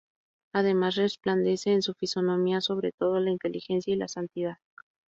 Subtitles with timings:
[0.53, 4.57] Además resplandece en su fisonomía, sobre todo, la inteligencia y la santidad.